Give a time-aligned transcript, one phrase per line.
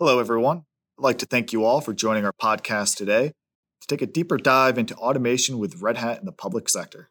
[0.00, 0.58] Hello, everyone.
[0.96, 3.32] I'd like to thank you all for joining our podcast today
[3.80, 7.10] to take a deeper dive into automation with Red Hat in the public sector.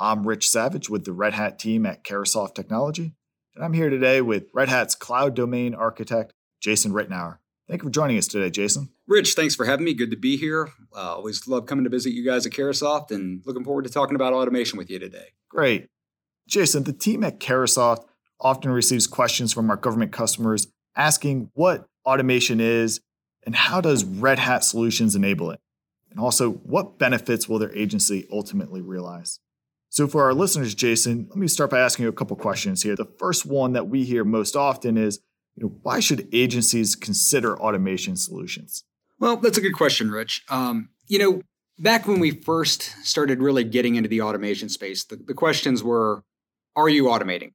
[0.00, 3.14] I'm Rich Savage with the Red Hat team at Carahsoft Technology,
[3.54, 7.38] and I'm here today with Red Hat's cloud domain architect, Jason Ritenour.
[7.68, 8.90] Thank you for joining us today, Jason.
[9.06, 9.94] Rich, thanks for having me.
[9.94, 10.70] Good to be here.
[10.92, 14.16] Uh, always love coming to visit you guys at Carahsoft and looking forward to talking
[14.16, 15.34] about automation with you today.
[15.48, 15.86] Great.
[16.48, 18.06] Jason, the team at Carahsoft
[18.40, 20.66] often receives questions from our government customers
[20.96, 23.00] asking what automation is
[23.44, 25.60] and how does Red Hat Solutions enable it?
[26.10, 29.40] And also, what benefits will their agency ultimately realize?
[29.88, 32.96] So, for our listeners, Jason, let me start by asking you a couple questions here.
[32.96, 35.20] The first one that we hear most often is
[35.56, 38.84] you know, why should agencies consider automation solutions?
[39.18, 40.44] Well, that's a good question, Rich.
[40.48, 41.42] Um, you know,
[41.78, 46.24] back when we first started really getting into the automation space, the, the questions were
[46.76, 47.52] Are you automating?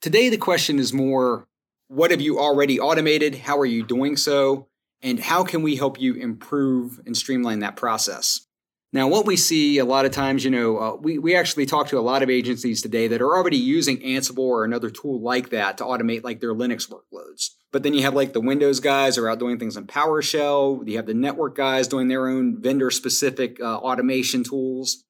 [0.00, 1.46] Today, the question is more
[1.94, 3.36] What have you already automated?
[3.36, 4.66] How are you doing so?
[5.00, 8.48] And how can we help you improve and streamline that process?
[8.92, 11.86] Now, what we see a lot of times, you know, uh, we, we actually talk
[11.88, 15.50] to a lot of agencies today that are already using Ansible or another tool like
[15.50, 17.50] that to automate like their Linux workloads.
[17.70, 20.88] But then you have like the Windows guys are out doing things in PowerShell.
[20.88, 25.04] You have the network guys doing their own vendor specific uh, automation tools.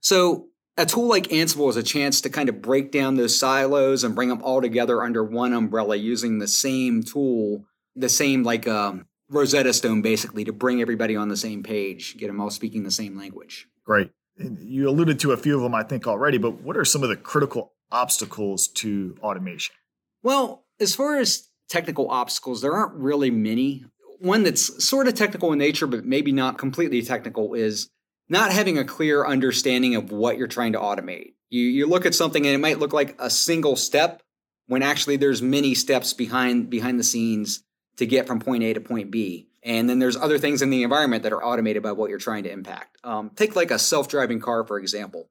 [0.00, 4.02] So a tool like Ansible is a chance to kind of break down those silos
[4.02, 8.66] and bring them all together under one umbrella using the same tool, the same like
[8.66, 12.82] um, Rosetta Stone basically to bring everybody on the same page, get them all speaking
[12.82, 13.68] the same language.
[13.84, 14.10] Great.
[14.36, 17.08] You alluded to a few of them, I think, already, but what are some of
[17.08, 19.76] the critical obstacles to automation?
[20.24, 23.84] Well, as far as technical obstacles, there aren't really many.
[24.18, 27.90] One that's sort of technical in nature, but maybe not completely technical, is
[28.28, 31.34] not having a clear understanding of what you're trying to automate.
[31.50, 34.22] You, you look at something and it might look like a single step
[34.66, 37.62] when actually there's many steps behind behind the scenes
[37.96, 39.48] to get from point A to point B.
[39.62, 42.44] And then there's other things in the environment that are automated by what you're trying
[42.44, 42.98] to impact.
[43.02, 45.28] Um, take like a self driving car, for example.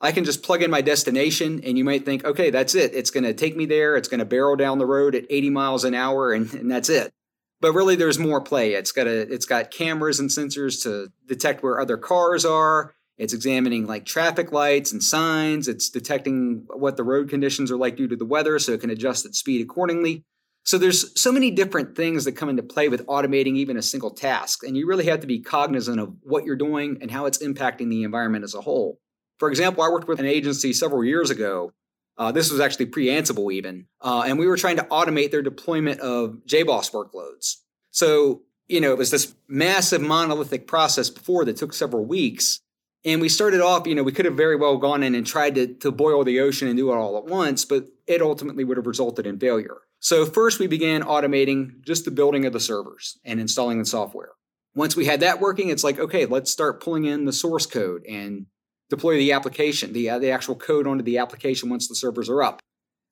[0.00, 2.94] I can just plug in my destination, and you might think, okay, that's it.
[2.94, 3.96] It's going to take me there.
[3.96, 6.90] It's going to barrel down the road at 80 miles an hour, and, and that's
[6.90, 7.12] it.
[7.60, 8.74] But really, there's more play.
[8.74, 12.94] It's got a, it's got cameras and sensors to detect where other cars are.
[13.16, 15.68] It's examining like traffic lights and signs.
[15.68, 18.90] It's detecting what the road conditions are like due to the weather, so it can
[18.90, 20.24] adjust its speed accordingly.
[20.64, 24.10] So there's so many different things that come into play with automating even a single
[24.10, 27.38] task, and you really have to be cognizant of what you're doing and how it's
[27.38, 28.98] impacting the environment as a whole.
[29.38, 31.72] For example, I worked with an agency several years ago.
[32.18, 36.00] Uh, this was actually pre-Ansible even, uh, and we were trying to automate their deployment
[36.00, 37.56] of JBoss workloads.
[37.90, 42.60] So you know it was this massive monolithic process before that took several weeks.
[43.04, 45.54] And we started off, you know, we could have very well gone in and tried
[45.54, 48.78] to, to boil the ocean and do it all at once, but it ultimately would
[48.78, 49.76] have resulted in failure.
[50.00, 54.30] So first we began automating just the building of the servers and installing the software.
[54.74, 58.04] Once we had that working, it's like, okay, let's start pulling in the source code
[58.08, 58.46] and
[58.90, 62.42] deploy the application, the, uh, the actual code onto the application once the servers are
[62.42, 62.60] up.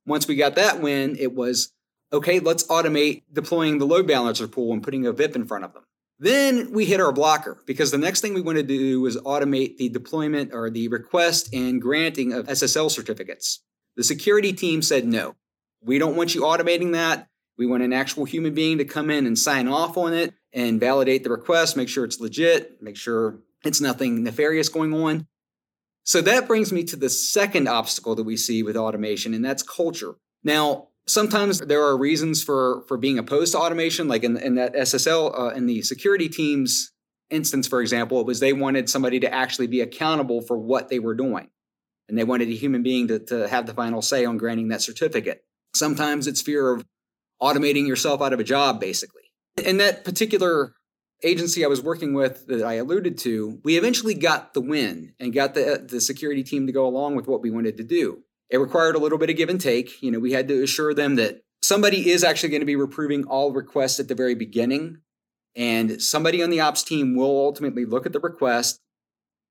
[0.06, 1.72] Once we got that win, it was,
[2.12, 5.72] okay, let's automate deploying the load balancer pool and putting a VIP in front of
[5.72, 5.84] them.
[6.18, 9.78] Then we hit our blocker because the next thing we wanted to do was automate
[9.78, 13.60] the deployment or the request and granting of SSL certificates.
[13.96, 15.34] The security team said no.
[15.82, 17.28] We don't want you automating that.
[17.58, 20.80] We want an actual human being to come in and sign off on it and
[20.80, 25.26] validate the request, make sure it's legit, make sure it's nothing nefarious going on.
[26.04, 29.62] So that brings me to the second obstacle that we see with automation, and that's
[29.62, 30.14] culture.
[30.42, 34.74] Now, sometimes there are reasons for for being opposed to automation, like in, in that
[34.74, 36.92] SSL uh, in the security team's
[37.30, 40.98] instance, for example, it was they wanted somebody to actually be accountable for what they
[40.98, 41.48] were doing,
[42.08, 44.82] and they wanted a human being to, to have the final say on granting that
[44.82, 45.42] certificate.
[45.74, 46.84] Sometimes it's fear of
[47.42, 49.22] automating yourself out of a job, basically.
[49.64, 50.74] In that particular
[51.24, 55.32] agency I was working with that I alluded to, we eventually got the win and
[55.32, 58.22] got the, the security team to go along with what we wanted to do.
[58.50, 60.02] It required a little bit of give and take.
[60.02, 63.24] You know, we had to assure them that somebody is actually going to be reproving
[63.24, 64.98] all requests at the very beginning.
[65.56, 68.80] And somebody on the ops team will ultimately look at the request,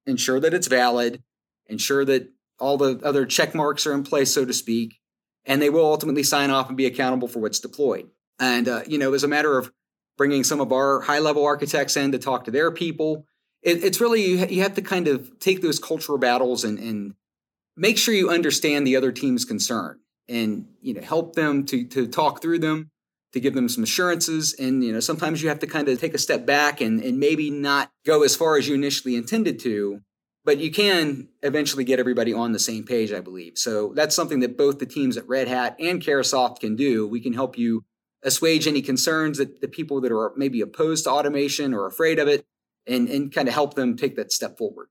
[0.06, 1.24] ensure that it's valid,
[1.68, 5.00] ensure that all the other check marks are in place, so to speak,
[5.45, 8.09] and they will ultimately sign off and be accountable for what's deployed.
[8.39, 9.71] And uh, you know, as a matter of
[10.18, 13.25] bringing some of our high level architects in to talk to their people,
[13.62, 17.13] it, it's really you, you have to kind of take those cultural battles and, and
[17.75, 20.00] make sure you understand the other team's concern
[20.30, 22.89] and you know help them to to talk through them
[23.33, 26.13] to give them some assurances and you know sometimes you have to kind of take
[26.13, 30.00] a step back and, and maybe not go as far as you initially intended to
[30.45, 33.57] but you can eventually get everybody on the same page, I believe.
[33.57, 37.07] So that's something that both the teams at Red Hat and Carahsoft can do.
[37.07, 37.86] We can help you
[38.24, 42.28] assuage any concerns that the people that are maybe opposed to automation or afraid of
[42.28, 42.46] it
[42.88, 44.88] and, and kind of help them take that step forward.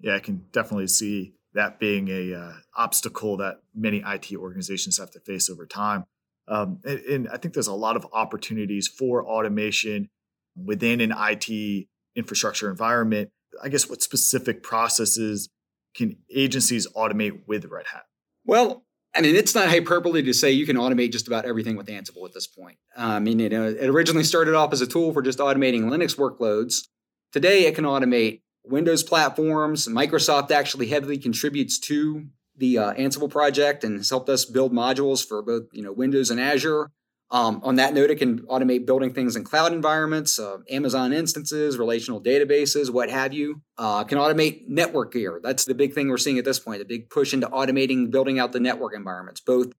[0.00, 5.10] Yeah, I can definitely see that being a uh, obstacle that many IT organizations have
[5.12, 6.04] to face over time.
[6.46, 10.08] Um, and, and I think there's a lot of opportunities for automation
[10.56, 13.30] within an IT infrastructure environment.
[13.62, 15.48] I guess what specific processes
[15.94, 18.04] can agencies automate with Red Hat?
[18.44, 18.84] Well,
[19.14, 22.26] I mean, it's not hyperbole to say you can automate just about everything with Ansible
[22.26, 22.76] at this point.
[22.96, 26.16] Uh, I mean, it, it originally started off as a tool for just automating Linux
[26.16, 26.86] workloads.
[27.32, 29.88] Today, it can automate Windows platforms.
[29.88, 32.26] Microsoft actually heavily contributes to
[32.56, 36.30] the uh, Ansible project and has helped us build modules for both you know Windows
[36.30, 36.90] and Azure.
[37.30, 41.76] Um, on that note, it can automate building things in cloud environments, uh, Amazon instances,
[41.76, 43.60] relational databases, what have you.
[43.76, 45.38] Uh, can automate network gear.
[45.42, 48.38] That's the big thing we're seeing at this point, the big push into automating building
[48.38, 49.72] out the network environments, both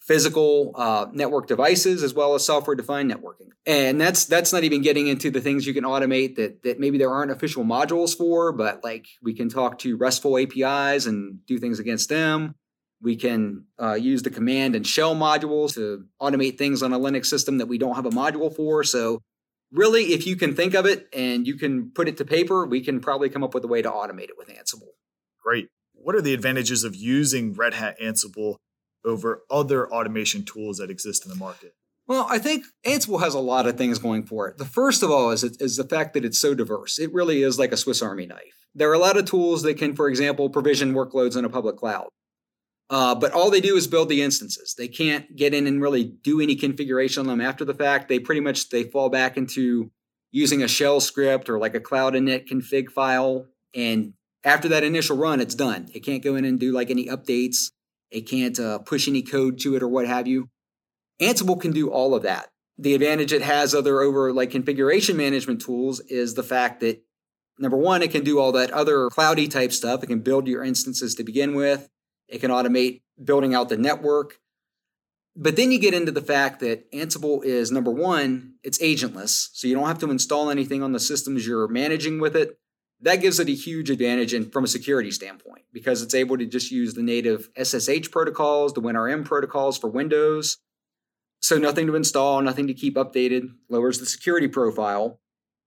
[0.00, 3.50] physical uh, network devices as well as software defined networking.
[3.66, 6.98] And that's that's not even getting into the things you can automate that that maybe
[6.98, 11.58] there aren't official modules for, but like we can talk to RESTful APIs and do
[11.58, 12.54] things against them.
[13.00, 17.26] We can uh, use the command and shell modules to automate things on a Linux
[17.26, 18.82] system that we don't have a module for.
[18.82, 19.22] So,
[19.70, 22.80] really, if you can think of it and you can put it to paper, we
[22.80, 24.92] can probably come up with a way to automate it with Ansible.
[25.42, 25.68] Great.
[25.94, 28.56] What are the advantages of using Red Hat Ansible
[29.04, 31.74] over other automation tools that exist in the market?
[32.06, 34.56] Well, I think Ansible has a lot of things going for it.
[34.56, 36.98] The first of all is, is the fact that it's so diverse.
[36.98, 38.66] It really is like a Swiss Army knife.
[38.74, 41.76] There are a lot of tools that can, for example, provision workloads in a public
[41.76, 42.08] cloud.
[42.90, 44.74] Uh, but all they do is build the instances.
[44.76, 48.08] They can't get in and really do any configuration on them after the fact.
[48.08, 49.90] They pretty much they fall back into
[50.30, 53.46] using a shell script or like a cloud init config file.
[53.74, 55.88] And after that initial run, it's done.
[55.94, 57.72] It can't go in and do like any updates.
[58.10, 60.48] It can't uh, push any code to it or what have you.
[61.20, 62.48] Ansible can do all of that.
[62.78, 67.02] The advantage it has other over like configuration management tools is the fact that
[67.58, 70.02] number one, it can do all that other cloudy type stuff.
[70.02, 71.90] It can build your instances to begin with.
[72.28, 74.38] It can automate building out the network.
[75.34, 79.50] But then you get into the fact that Ansible is number one, it's agentless.
[79.52, 82.58] So you don't have to install anything on the systems you're managing with it.
[83.00, 86.46] That gives it a huge advantage in, from a security standpoint because it's able to
[86.46, 90.58] just use the native SSH protocols, the WinRM protocols for Windows.
[91.40, 95.20] So nothing to install, nothing to keep updated, lowers the security profile.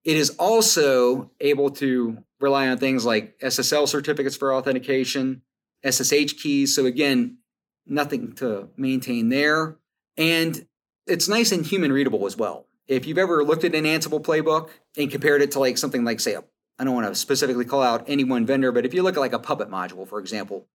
[0.03, 5.43] It is also able to rely on things like SSL certificates for authentication,
[5.87, 6.75] SSH keys.
[6.75, 7.37] So again,
[7.85, 9.77] nothing to maintain there.
[10.17, 10.65] And
[11.07, 12.67] it's nice and human readable as well.
[12.87, 16.19] If you've ever looked at an Ansible playbook and compared it to like something like,
[16.19, 16.35] say,
[16.79, 19.19] I don't want to specifically call out any one vendor, but if you look at
[19.19, 20.67] like a Puppet module, for example,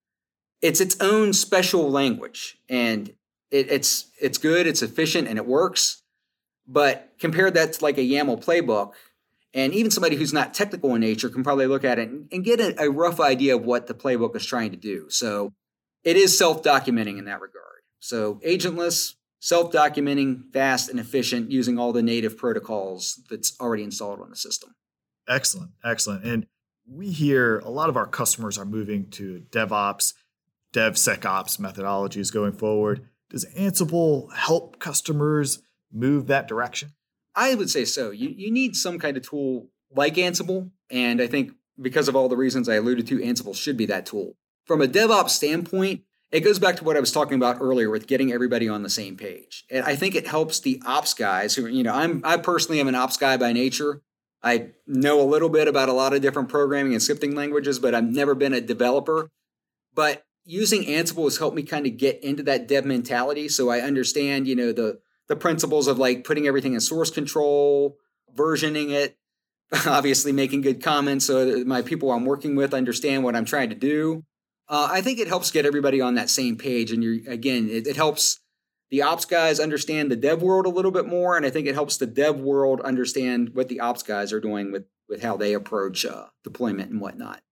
[0.62, 3.08] it's its own special language and
[3.50, 6.02] it, it's it's good, it's efficient, and it works.
[6.66, 8.92] But compare that to like a YAML playbook,
[9.56, 12.44] and even somebody who's not technical in nature can probably look at it and, and
[12.44, 15.06] get a, a, rough idea of what the playbook is trying to do.
[15.08, 15.54] So
[16.04, 17.80] it is self documenting in that regard.
[17.98, 24.20] So agentless, self documenting, fast, and efficient using all the native protocols that's already installed
[24.20, 24.74] on the system.
[25.26, 25.70] Excellent.
[25.82, 26.24] Excellent.
[26.24, 26.46] And
[26.86, 30.12] we hear a lot of our customers are moving to DevOps,
[30.74, 33.08] DevSecOps methodologies going forward.
[33.30, 36.92] Does Ansible help customers move that direction?
[37.36, 38.10] I would say so.
[38.10, 40.70] You, you need some kind of tool like Ansible.
[40.90, 44.06] And I think because of all the reasons I alluded to, Ansible should be that
[44.06, 44.36] tool.
[44.64, 46.00] From a DevOps standpoint,
[46.32, 48.90] it goes back to what I was talking about earlier with getting everybody on the
[48.90, 49.64] same page.
[49.70, 52.88] And I think it helps the ops guys who, you know, I'm I personally am
[52.88, 54.02] an ops guy by nature.
[54.42, 57.94] I know a little bit about a lot of different programming and scripting languages, but
[57.94, 59.30] I've never been a developer.
[59.94, 63.48] But using Ansible has helped me kind of get into that dev mentality.
[63.48, 67.96] So I understand, you know, the the principles of like putting everything in source control,
[68.34, 69.16] versioning it,
[69.86, 73.76] obviously making good comments so my people I'm working with understand what I'm trying to
[73.76, 74.24] do.
[74.68, 76.90] Uh, I think it helps get everybody on that same page.
[76.90, 78.40] And you're again, it, it helps
[78.90, 81.74] the ops guys understand the dev world a little bit more, and I think it
[81.74, 85.52] helps the dev world understand what the ops guys are doing with with how they
[85.52, 87.42] approach uh, deployment and whatnot.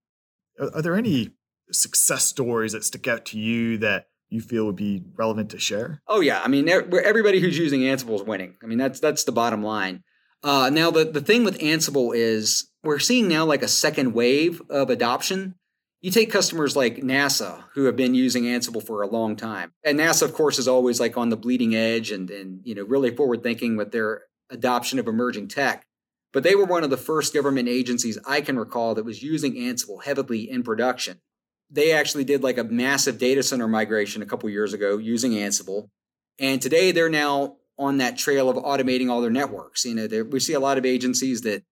[0.61, 1.33] Are, are there any
[1.71, 6.03] success stories that stick out to you that you feel would be relevant to share?
[6.09, 8.57] Oh yeah, I mean everybody who's using Ansible is winning.
[8.63, 10.03] I mean that's that's the bottom line.
[10.43, 14.61] Uh, now the the thing with Ansible is we're seeing now like a second wave
[14.69, 15.55] of adoption.
[16.03, 19.99] You take customers like NASA who have been using Ansible for a long time, and
[19.99, 23.15] NASA of course is always like on the bleeding edge and and you know really
[23.15, 25.87] forward thinking with their adoption of emerging tech.
[26.33, 29.55] But they were one of the first government agencies I can recall that was using
[29.55, 31.21] Ansible heavily in production
[31.75, 35.89] they actually did like a massive data center migration a couple years ago using Ansible.
[36.39, 39.85] And today they're now on that trail of automating all their networks.
[39.85, 41.65] You know, we see a lot of agencies that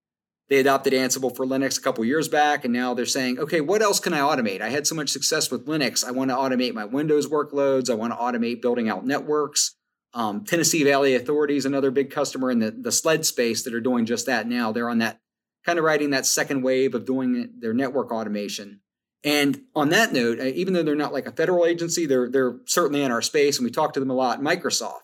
[0.49, 3.80] they adopted Ansible for Linux a couple years back, and now they're saying, okay, what
[3.80, 4.61] else can I automate?
[4.61, 6.04] I had so much success with Linux.
[6.04, 7.88] I want to automate my Windows workloads.
[7.88, 9.76] I want to automate building out networks.
[10.12, 13.80] Um, Tennessee Valley Authority is another big customer in the, the sled space that are
[13.80, 14.73] doing just that now.
[14.73, 15.21] They're on that
[15.64, 18.81] kind of riding that second wave of doing their network automation.
[19.25, 22.59] And on that note, uh, even though they're not like a federal agency, they're they're
[22.67, 24.41] certainly in our space, and we talk to them a lot.
[24.41, 25.02] Microsoft,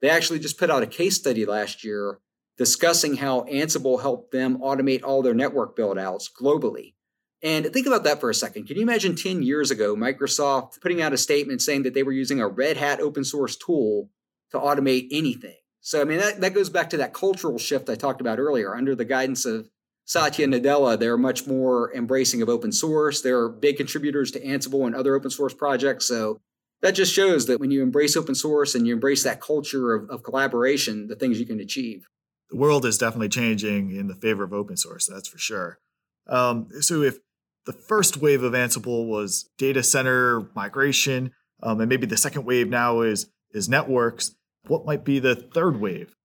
[0.00, 2.18] they actually just put out a case study last year
[2.58, 6.94] discussing how Ansible helped them automate all their network buildouts globally.
[7.42, 8.66] And think about that for a second.
[8.66, 12.12] Can you imagine 10 years ago, Microsoft putting out a statement saying that they were
[12.12, 14.10] using a Red Hat open source tool
[14.52, 15.56] to automate anything?
[15.80, 18.76] So, I mean, that, that goes back to that cultural shift I talked about earlier.
[18.76, 19.68] Under the guidance of
[20.04, 23.22] Satya Nadella, they're much more embracing of open source.
[23.22, 26.06] They're big contributors to Ansible and other open source projects.
[26.06, 26.40] So
[26.82, 30.10] that just shows that when you embrace open source and you embrace that culture of,
[30.10, 32.08] of collaboration, the things you can achieve.
[32.50, 35.78] The world is definitely changing in the favor of open source, that's for sure.
[36.26, 37.18] Um, so if
[37.64, 41.32] the first wave of Ansible was data center migration,
[41.62, 44.34] um, and maybe the second wave now is is networks,
[44.66, 46.16] what might be the third wave?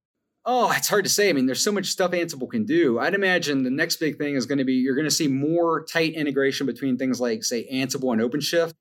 [0.49, 1.29] Oh, it's hard to say.
[1.29, 2.99] I mean, there's so much stuff Ansible can do.
[2.99, 5.83] I'd imagine the next big thing is going to be you're going to see more
[5.83, 8.73] tight integration between things like, say, Ansible and OpenShift.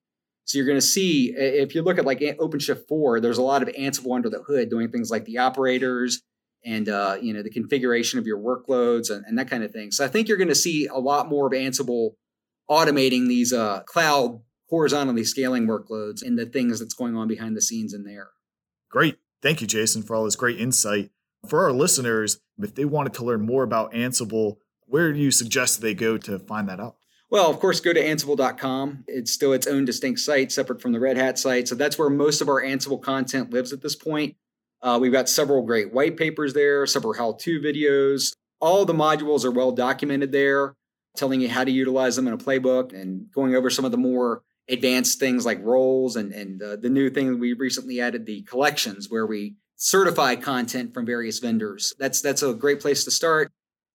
[0.45, 3.63] So you're going to see, if you look at like OpenShift 4, there's a lot
[3.63, 6.23] of Ansible under the hood doing things like the operators
[6.65, 9.91] and uh, you know the configuration of your workloads and, and, that kind of thing.
[9.91, 12.13] So I think you're going to see a lot more of Ansible
[12.71, 17.63] automating these uh, cloud horizontally scaling workloads and the things that's going on behind the
[17.63, 18.31] scenes in there.
[18.91, 19.19] Great.
[19.43, 21.11] Thank you, Jason, for all this great insight.
[21.47, 25.81] For our listeners, if they wanted to learn more about Ansible, where do you suggest
[25.81, 26.97] they go to find that out?
[27.29, 29.05] Well, of course, go to ansible.com.
[29.09, 31.67] It's still its own distinct site, separate from the Red Hat site.
[31.67, 34.37] So that's where most of our Ansible content lives at this point.
[34.81, 38.33] Uh, we've got several great white papers there, several how to videos.
[38.61, 40.75] All the modules are well documented there,
[41.17, 43.99] telling you how to utilize them in a playbook and going over some of the
[43.99, 48.43] more advanced things like roles and, and uh, the new thing we recently added the
[48.43, 51.95] collections where we certify content from various vendors.
[51.99, 53.53] That's that's a great place to start.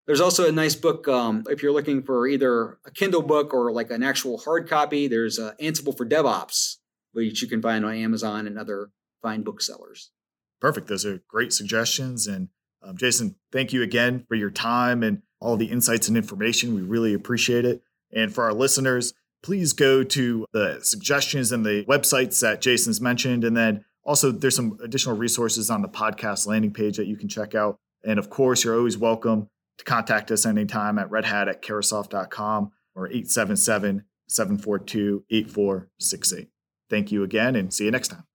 [0.07, 3.71] There's also a nice book um, if you're looking for either a Kindle book or
[3.71, 5.07] like an actual hard copy.
[5.07, 6.77] There's uh, Ansible for DevOps,
[7.11, 8.89] which you can find on Amazon and other
[9.21, 10.11] fine booksellers.
[10.59, 10.87] Perfect.
[10.87, 12.27] Those are great suggestions.
[12.27, 12.49] And
[12.83, 16.75] um, Jason, thank you again for your time and all the insights and information.
[16.75, 17.81] We really appreciate it.
[18.11, 23.43] And for our listeners, please go to the suggestions and the websites that Jason's mentioned.
[23.43, 27.29] And then also, there's some additional resources on the podcast landing page that you can
[27.29, 27.77] check out.
[28.03, 33.07] And of course, you're always welcome to contact us anytime at redhat at carahsoft.com or
[33.07, 36.49] 877 742 8468.
[36.89, 38.30] Thank you again and see you next time.